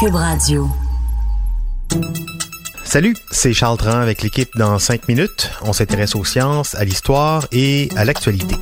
Cube 0.00 0.14
Radio. 0.14 0.68
Salut, 2.84 3.16
c'est 3.30 3.52
Charles 3.52 3.76
Tran 3.76 3.98
avec 3.98 4.22
l'équipe 4.22 4.48
dans 4.56 4.78
5 4.78 5.08
minutes. 5.08 5.50
On 5.62 5.72
s'intéresse 5.72 6.14
aux 6.14 6.24
sciences, 6.24 6.74
à 6.74 6.84
l'histoire 6.84 7.46
et 7.52 7.88
à 7.96 8.04
l'actualité. 8.04 8.54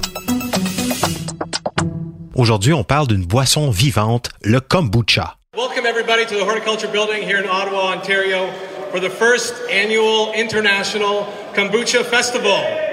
Aujourd'hui, 2.35 2.73
on 2.73 2.85
parle 2.85 3.07
d'une 3.07 3.24
boisson 3.24 3.71
vivante, 3.71 4.30
le 4.43 4.61
kombucha. 4.61 5.37
Welcome 5.57 5.87
everybody 5.87 6.27
to 6.27 6.35
the 6.35 6.43
Horticulture 6.43 6.88
Building 6.91 7.23
here 7.23 7.38
in 7.38 7.49
Ottawa, 7.49 7.95
Ontario 7.97 8.49
for 8.91 9.01
the 9.01 9.10
first 9.10 9.55
annual 9.71 10.33
International 10.35 11.27
Kombucha 11.55 12.05
Festival. 12.05 12.86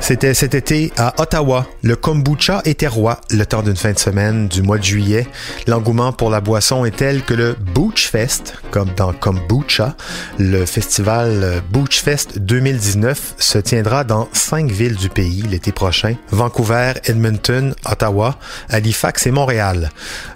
C'était 0.00 0.32
cet 0.32 0.54
été 0.54 0.90
à 0.96 1.20
Ottawa. 1.20 1.66
Le 1.82 1.94
kombucha 1.94 2.62
était 2.64 2.86
roi 2.86 3.20
le 3.30 3.44
temps 3.44 3.62
d'une 3.62 3.76
fin 3.76 3.92
de 3.92 3.98
semaine 3.98 4.48
du 4.48 4.62
mois 4.62 4.78
de 4.78 4.84
juillet. 4.84 5.26
L'engouement 5.66 6.12
pour 6.12 6.30
la 6.30 6.40
boisson 6.40 6.84
est 6.84 6.96
tel 6.96 7.22
que 7.22 7.34
le 7.34 7.54
Booch 7.74 8.08
Fest, 8.08 8.54
comme 8.70 8.88
dans 8.96 9.12
kombucha, 9.12 9.96
le 10.38 10.64
festival 10.64 11.62
Booch 11.70 12.00
Fest 12.00 12.38
2019 12.38 13.34
se 13.38 13.58
tiendra 13.58 14.04
dans 14.04 14.28
cinq 14.32 14.70
villes 14.70 14.96
du 14.96 15.10
pays 15.10 15.42
l'été 15.42 15.72
prochain. 15.72 16.14
Vancouver, 16.30 16.94
Edmonton, 17.04 17.74
Ottawa, 17.84 18.38
Halifax 18.70 19.26
et 19.26 19.30
Montréal. 19.30 19.90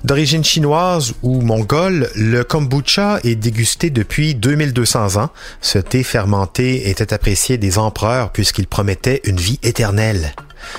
D'origine 0.05 0.44
chinoise 0.44 1.15
ou 1.22 1.41
mongole, 1.41 2.11
le 2.15 2.42
kombucha 2.42 3.20
est 3.25 3.37
dégusté 3.37 3.89
depuis 3.89 4.34
2200 4.34 5.17
ans. 5.17 5.31
Ce 5.62 5.78
thé 5.78 6.03
fermenté 6.03 6.91
était 6.91 7.15
apprécié 7.15 7.56
des 7.56 7.78
empereurs 7.78 8.33
puisqu'il 8.33 8.67
promettait 8.67 9.22
une 9.25 9.39
vie 9.39 9.52
éternelle. 9.62 10.34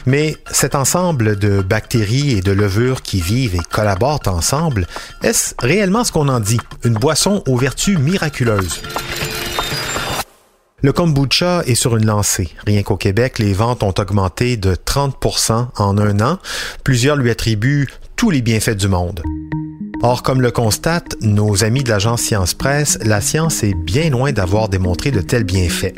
Mais 0.06 0.36
cet 0.52 0.76
ensemble 0.76 1.38
de 1.38 1.62
bactéries 1.62 2.32
et 2.32 2.42
de 2.42 2.52
levures 2.52 3.02
qui 3.02 3.22
vivent 3.22 3.56
et 3.56 3.72
collaborent 3.72 4.28
ensemble, 4.28 4.88
est-ce 5.22 5.56
réellement 5.60 6.04
ce 6.04 6.12
qu'on 6.12 6.30
en 6.30 6.40
dit? 6.40 6.60
Une 6.84 6.94
boisson 6.94 7.44
aux 7.48 7.58
vertus 7.58 7.98
miraculeuses? 7.98 8.82
Le 10.82 10.92
kombucha 10.92 11.64
est 11.66 11.76
sur 11.76 11.96
une 11.96 12.06
lancée. 12.06 12.50
Rien 12.66 12.84
qu'au 12.84 12.98
Québec, 12.98 13.40
les 13.40 13.54
ventes 13.54 13.84
ont 13.84 13.94
augmenté 13.98 14.58
de 14.58 14.76
30% 14.76 15.68
en 15.78 15.98
un 15.98 16.20
an. 16.20 16.40
Plusieurs 16.84 17.16
lui 17.16 17.32
attribuent 17.32 17.88
tous 18.18 18.32
les 18.32 18.42
bienfaits 18.42 18.72
du 18.72 18.90
monde. 18.90 19.24
Or, 20.06 20.22
comme 20.22 20.42
le 20.42 20.52
constatent 20.52 21.16
nos 21.22 21.64
amis 21.64 21.82
de 21.82 21.90
l'agence 21.90 22.24
Science 22.24 22.54
Presse, 22.54 23.00
la 23.06 23.22
science 23.22 23.64
est 23.64 23.74
bien 23.74 24.10
loin 24.10 24.34
d'avoir 24.34 24.68
démontré 24.68 25.12
de 25.12 25.22
tels 25.22 25.46
bienfaits. 25.46 25.96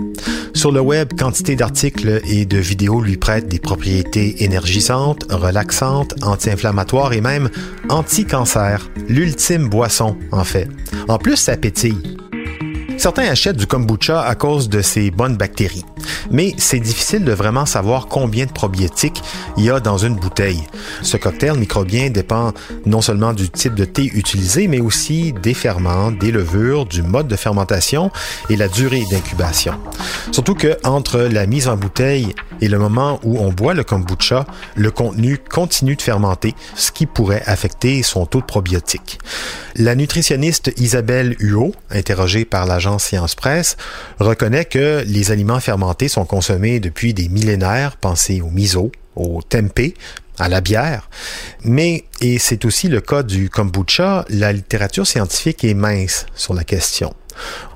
Sur 0.54 0.72
le 0.72 0.80
web, 0.80 1.14
quantité 1.18 1.56
d'articles 1.56 2.22
et 2.30 2.46
de 2.46 2.58
vidéos 2.60 3.02
lui 3.02 3.18
prêtent 3.18 3.48
des 3.48 3.58
propriétés 3.58 4.44
énergisantes, 4.44 5.26
relaxantes, 5.32 6.14
anti-inflammatoires 6.22 7.14
et 7.14 7.22
même 7.22 7.50
anti-cancer. 7.90 8.92
L'ultime 9.10 9.70
boisson, 9.70 10.16
en 10.32 10.44
fait. 10.44 10.70
En 11.08 11.18
plus, 11.18 11.38
ça 11.38 11.58
pétille. 11.58 12.16
Certains 13.00 13.24
achètent 13.24 13.58
du 13.58 13.66
kombucha 13.66 14.22
à 14.22 14.36
cause 14.36 14.70
de 14.70 14.84
ses 14.84 15.10
bonnes 15.10 15.36
bactéries, 15.36 15.84
mais 16.32 16.54
c'est 16.58 16.80
difficile 16.80 17.24
de 17.24 17.32
vraiment 17.32 17.66
savoir 17.66 18.08
combien 18.08 18.46
de 18.46 18.52
probiotiques 18.52 19.22
il 19.58 19.66
y 19.66 19.70
a 19.70 19.80
dans 19.80 19.98
une 19.98 20.16
bouteille. 20.16 20.64
Ce 21.02 21.18
cocktail 21.18 21.58
microbien 21.58 22.10
dépend 22.10 22.54
non 22.86 23.02
seulement 23.02 23.34
du 23.34 23.50
type 23.50 23.76
de 23.76 23.86
thé 23.86 24.10
utilisé, 24.14 24.68
mais 24.68 24.82
aussi 24.82 25.34
des 25.34 25.54
ferments, 25.54 26.12
des 26.12 26.32
levures, 26.32 26.86
du 26.86 27.02
mode 27.02 27.28
de 27.28 27.36
fermentation 27.36 28.12
et 28.50 28.56
la 28.56 28.68
durée 28.68 29.04
d'incubation. 29.10 29.74
Surtout 30.32 30.56
que 30.56 30.78
entre 30.84 31.20
la 31.20 31.46
mise 31.46 31.68
en 31.68 31.78
bouteille 31.78 32.34
et 32.62 32.68
le 32.68 32.80
moment 32.80 33.20
où 33.24 33.40
on 33.40 33.52
boit 33.52 33.74
le 33.74 33.84
kombucha, 33.84 34.46
le 34.76 34.92
contenu 34.92 35.38
continue 35.38 35.96
de 35.96 36.02
fermenter, 36.02 36.56
ce 36.76 36.92
qui 36.92 37.06
pourrait 37.06 37.44
affecter 37.46 38.04
son 38.04 38.26
taux 38.26 38.40
de 38.40 38.46
probiotiques. 38.46 39.20
La 39.76 39.96
nutritionniste 39.96 40.72
Isabelle 40.78 41.36
Huot, 41.40 41.74
interrogée 41.92 42.46
par 42.46 42.66
l'agence 42.66 43.04
Science 43.04 43.36
Presse, 43.36 43.76
reconnaît 44.20 44.66
que 44.66 45.04
les 45.06 45.32
aliments 45.32 45.60
fermentés 45.60 45.95
sont 46.08 46.26
consommés 46.26 46.80
depuis 46.80 47.14
des 47.14 47.30
millénaires, 47.30 47.98
pensez 47.98 48.42
au 48.42 48.50
miso, 48.50 48.92
au 49.16 49.42
tempeh, 49.42 49.94
à 50.38 50.50
la 50.50 50.62
bière. 50.62 51.10
Mais, 51.64 52.06
et 52.22 52.40
c'est 52.40 52.66
aussi 52.66 52.88
le 52.88 53.02
cas 53.02 53.24
du 53.24 53.50
kombucha, 53.50 54.26
la 54.30 54.54
littérature 54.54 55.08
scientifique 55.08 55.64
est 55.64 55.74
mince 55.74 56.26
sur 56.36 56.54
la 56.54 56.64
question. 56.64 57.14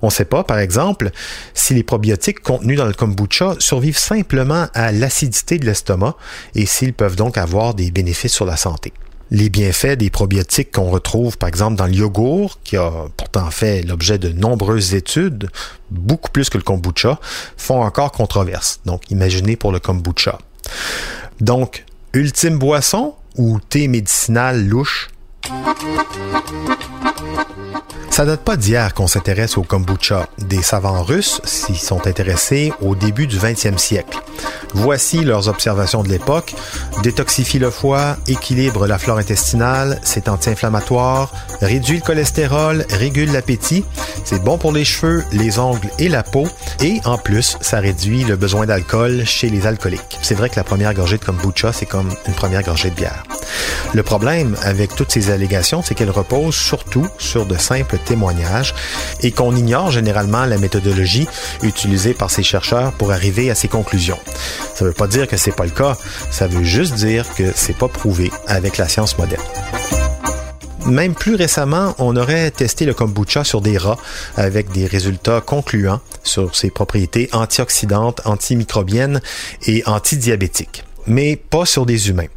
On 0.01 0.07
ne 0.07 0.11
sait 0.11 0.25
pas, 0.25 0.43
par 0.43 0.59
exemple, 0.59 1.11
si 1.53 1.73
les 1.73 1.83
probiotiques 1.83 2.41
contenus 2.41 2.77
dans 2.77 2.85
le 2.85 2.93
kombucha 2.93 3.55
survivent 3.59 3.97
simplement 3.97 4.67
à 4.73 4.91
l'acidité 4.91 5.57
de 5.57 5.65
l'estomac 5.65 6.15
et 6.55 6.65
s'ils 6.65 6.93
peuvent 6.93 7.17
donc 7.17 7.37
avoir 7.37 7.73
des 7.73 7.91
bénéfices 7.91 8.33
sur 8.33 8.45
la 8.45 8.57
santé 8.57 8.93
les 9.31 9.49
bienfaits 9.49 9.97
des 9.97 10.09
probiotiques 10.09 10.71
qu'on 10.71 10.89
retrouve 10.89 11.37
par 11.37 11.49
exemple 11.49 11.75
dans 11.75 11.85
le 11.85 11.93
yogourt, 11.93 12.59
qui 12.63 12.77
a 12.77 12.91
pourtant 13.15 13.51
fait 13.51 13.83
l'objet 13.83 14.17
de 14.17 14.29
nombreuses 14.29 14.93
études, 14.93 15.49
beaucoup 15.91 16.31
plus 16.31 16.49
que 16.49 16.57
le 16.57 16.63
kombucha, 16.63 17.19
font 17.57 17.81
encore 17.81 18.11
controverse. 18.11 18.79
Donc 18.85 19.09
imaginez 19.11 19.55
pour 19.55 19.71
le 19.71 19.79
kombucha. 19.79 20.39
Donc, 21.41 21.85
ultime 22.13 22.57
boisson 22.57 23.15
ou 23.37 23.59
thé 23.59 23.87
médicinal 23.87 24.67
louche? 24.67 25.09
Ça 28.19 28.25
date 28.25 28.41
pas 28.41 28.57
d'hier 28.57 28.93
qu'on 28.93 29.07
s'intéresse 29.07 29.57
au 29.57 29.63
kombucha. 29.63 30.27
Des 30.39 30.61
savants 30.61 31.03
russes 31.03 31.39
s'y 31.45 31.75
sont 31.75 32.05
intéressés 32.05 32.73
au 32.81 32.93
début 32.93 33.27
du 33.27 33.37
20e 33.37 33.77
siècle. 33.77 34.19
Voici 34.73 35.23
leurs 35.23 35.47
observations 35.47 36.03
de 36.03 36.09
l'époque. 36.09 36.53
Détoxifie 37.01 37.59
le 37.59 37.71
foie, 37.71 38.17
équilibre 38.27 38.87
la 38.87 38.97
flore 38.97 39.19
intestinale, 39.19 39.99
c'est 40.03 40.27
anti-inflammatoire, 40.27 41.31
réduit 41.61 41.97
le 41.97 42.03
cholestérol, 42.03 42.85
régule 42.89 43.31
l'appétit, 43.31 43.85
c'est 44.25 44.43
bon 44.43 44.57
pour 44.57 44.73
les 44.73 44.85
cheveux, 44.85 45.23
les 45.31 45.57
ongles 45.57 45.89
et 45.97 46.09
la 46.09 46.23
peau, 46.23 46.47
et 46.81 46.99
en 47.05 47.17
plus, 47.17 47.57
ça 47.61 47.79
réduit 47.79 48.25
le 48.25 48.35
besoin 48.35 48.65
d'alcool 48.65 49.25
chez 49.25 49.49
les 49.49 49.65
alcooliques. 49.65 50.19
C'est 50.21 50.35
vrai 50.35 50.49
que 50.49 50.57
la 50.57 50.63
première 50.63 50.93
gorgée 50.93 51.17
de 51.17 51.23
kombucha, 51.23 51.71
c'est 51.71 51.85
comme 51.85 52.09
une 52.27 52.33
première 52.33 52.63
gorgée 52.63 52.89
de 52.89 52.95
bière. 52.95 53.23
Le 53.93 54.03
problème 54.03 54.55
avec 54.61 54.95
toutes 54.95 55.11
ces 55.11 55.31
allégations, 55.31 55.81
c'est 55.81 55.95
qu'elles 55.95 56.11
reposent 56.11 56.55
surtout 56.55 56.88
sur 57.17 57.45
de 57.45 57.57
simples 57.57 57.97
témoignages 57.97 58.73
et 59.21 59.31
qu'on 59.31 59.55
ignore 59.55 59.91
généralement 59.91 60.45
la 60.45 60.57
méthodologie 60.57 61.27
utilisée 61.63 62.13
par 62.13 62.31
ces 62.31 62.43
chercheurs 62.43 62.91
pour 62.93 63.11
arriver 63.11 63.49
à 63.51 63.55
ces 63.55 63.67
conclusions. 63.67 64.19
Ça 64.75 64.85
ne 64.85 64.89
veut 64.89 64.95
pas 64.95 65.07
dire 65.07 65.27
que 65.27 65.37
c'est 65.37 65.55
pas 65.55 65.65
le 65.65 65.71
cas, 65.71 65.95
ça 66.31 66.47
veut 66.47 66.63
juste 66.63 66.95
dire 66.95 67.25
que 67.35 67.51
c'est 67.55 67.77
pas 67.77 67.87
prouvé 67.87 68.31
avec 68.47 68.77
la 68.77 68.87
science 68.87 69.17
moderne. 69.17 69.43
Même 70.85 71.13
plus 71.13 71.35
récemment, 71.35 71.93
on 71.99 72.15
aurait 72.15 72.49
testé 72.49 72.85
le 72.85 72.93
kombucha 72.93 73.43
sur 73.43 73.61
des 73.61 73.77
rats 73.77 73.97
avec 74.37 74.71
des 74.71 74.87
résultats 74.87 75.41
concluants 75.41 76.01
sur 76.23 76.55
ses 76.55 76.71
propriétés 76.71 77.29
antioxydantes, 77.31 78.21
antimicrobiennes 78.25 79.21
et 79.67 79.83
antidiabétiques, 79.85 80.83
mais 81.05 81.35
pas 81.35 81.65
sur 81.65 81.85
des 81.85 82.09
humains. 82.09 82.27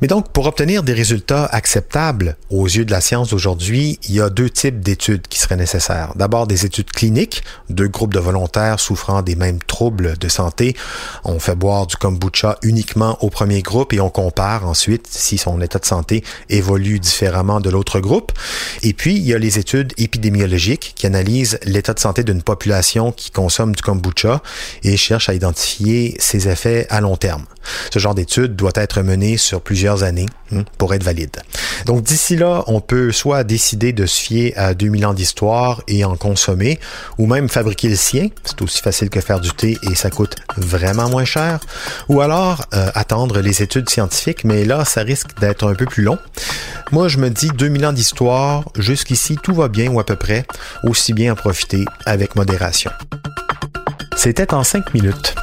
Mais 0.00 0.08
donc, 0.08 0.30
pour 0.32 0.46
obtenir 0.46 0.82
des 0.82 0.92
résultats 0.92 1.46
acceptables 1.46 2.36
aux 2.50 2.66
yeux 2.66 2.84
de 2.84 2.90
la 2.90 3.00
science 3.00 3.30
d'aujourd'hui, 3.30 3.98
il 4.08 4.14
y 4.14 4.20
a 4.20 4.30
deux 4.30 4.50
types 4.50 4.80
d'études 4.80 5.28
qui 5.28 5.38
seraient 5.38 5.56
nécessaires. 5.56 6.12
D'abord, 6.16 6.46
des 6.46 6.64
études 6.64 6.90
cliniques, 6.90 7.42
deux 7.70 7.88
groupes 7.88 8.14
de 8.14 8.20
volontaires 8.20 8.80
souffrant 8.80 9.22
des 9.22 9.36
mêmes 9.36 9.60
troubles 9.66 10.18
de 10.18 10.28
santé. 10.28 10.76
On 11.24 11.38
fait 11.38 11.54
boire 11.54 11.86
du 11.86 11.96
kombucha 11.96 12.58
uniquement 12.62 13.18
au 13.22 13.30
premier 13.30 13.62
groupe 13.62 13.92
et 13.92 14.00
on 14.00 14.10
compare 14.10 14.66
ensuite 14.66 15.06
si 15.08 15.38
son 15.38 15.60
état 15.60 15.78
de 15.78 15.86
santé 15.86 16.24
évolue 16.48 17.00
différemment 17.00 17.60
de 17.60 17.70
l'autre 17.70 18.00
groupe. 18.00 18.32
Et 18.82 18.92
puis, 18.92 19.14
il 19.14 19.22
y 19.22 19.34
a 19.34 19.38
les 19.38 19.58
études 19.58 19.92
épidémiologiques 19.96 20.92
qui 20.96 21.06
analysent 21.06 21.58
l'état 21.64 21.94
de 21.94 22.00
santé 22.00 22.24
d'une 22.24 22.42
population 22.42 23.12
qui 23.12 23.30
consomme 23.30 23.74
du 23.74 23.82
kombucha 23.82 24.42
et 24.82 24.96
cherchent 24.96 25.28
à 25.28 25.34
identifier 25.34 26.16
ses 26.18 26.48
effets 26.48 26.86
à 26.90 27.00
long 27.00 27.16
terme. 27.16 27.44
Ce 27.92 27.98
genre 27.98 28.14
d'étude 28.14 28.56
doit 28.56 28.72
être 28.74 29.02
menée 29.02 29.36
sur 29.44 29.60
plusieurs 29.60 30.02
années 30.02 30.26
hein, 30.52 30.64
pour 30.78 30.94
être 30.94 31.04
valide. 31.04 31.36
Donc 31.86 32.02
d'ici 32.02 32.36
là, 32.36 32.64
on 32.66 32.80
peut 32.80 33.12
soit 33.12 33.44
décider 33.44 33.92
de 33.92 34.06
se 34.06 34.20
fier 34.20 34.52
à 34.56 34.74
2000 34.74 35.06
ans 35.06 35.14
d'histoire 35.14 35.82
et 35.88 36.04
en 36.04 36.16
consommer, 36.16 36.80
ou 37.18 37.26
même 37.26 37.48
fabriquer 37.48 37.88
le 37.88 37.96
sien. 37.96 38.28
C'est 38.44 38.60
aussi 38.62 38.80
facile 38.80 39.10
que 39.10 39.20
faire 39.20 39.40
du 39.40 39.50
thé 39.50 39.78
et 39.82 39.94
ça 39.94 40.10
coûte 40.10 40.36
vraiment 40.56 41.08
moins 41.08 41.24
cher. 41.24 41.60
Ou 42.08 42.20
alors 42.20 42.64
euh, 42.74 42.90
attendre 42.94 43.40
les 43.40 43.62
études 43.62 43.88
scientifiques, 43.88 44.44
mais 44.44 44.64
là, 44.64 44.84
ça 44.84 45.02
risque 45.02 45.38
d'être 45.40 45.68
un 45.68 45.74
peu 45.74 45.86
plus 45.86 46.02
long. 46.02 46.18
Moi, 46.92 47.08
je 47.08 47.18
me 47.18 47.30
dis 47.30 47.48
2000 47.48 47.86
ans 47.86 47.92
d'histoire, 47.92 48.64
jusqu'ici, 48.76 49.36
tout 49.42 49.54
va 49.54 49.68
bien 49.68 49.90
ou 49.90 50.00
à 50.00 50.06
peu 50.06 50.16
près, 50.16 50.46
aussi 50.82 51.12
bien 51.12 51.32
en 51.32 51.36
profiter 51.36 51.84
avec 52.06 52.36
modération. 52.36 52.90
C'était 54.16 54.54
en 54.54 54.64
5 54.64 54.94
minutes. 54.94 55.34